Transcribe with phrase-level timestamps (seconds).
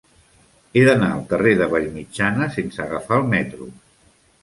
[0.73, 3.73] He d'anar al carrer de Vallmitjana sense agafar el metro.